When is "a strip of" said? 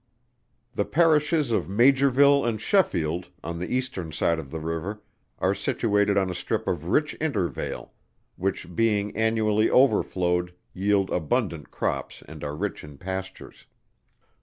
6.27-6.85